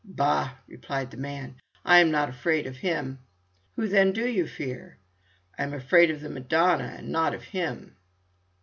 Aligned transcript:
"Bah!" 0.03 0.53
replied 0.67 1.11
the 1.11 1.17
man, 1.17 1.57
"I 1.85 1.99
am 1.99 2.09
not 2.09 2.27
afraid 2.27 2.65
of 2.65 2.77
Him." 2.77 3.19
"Who, 3.75 3.87
then, 3.87 4.13
do 4.13 4.27
you 4.27 4.47
fear?" 4.47 4.97
"I'm 5.59 5.75
afraid 5.75 6.09
of 6.09 6.21
the 6.21 6.29
Madonna, 6.31 6.95
and 6.97 7.09
not 7.09 7.35
of 7.35 7.43
Him." 7.43 7.95